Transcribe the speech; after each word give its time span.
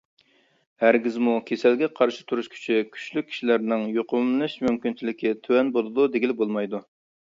ھەرگىزمۇ 0.83 1.35
كېسەلگە 1.49 1.89
قارشى 1.99 2.25
تۇرۇش 2.33 2.51
كۈچى 2.55 2.79
كۈچلۈك 2.97 3.31
كىشىلەرنىڭ 3.35 3.87
يۇقۇملىنىش 4.01 4.59
مۇمكىنچىلىكى 4.67 5.39
تۆۋەن 5.47 5.75
بولىدۇ، 5.81 6.13
دېگىلى 6.19 6.43
بولمايدۇ. 6.45 6.87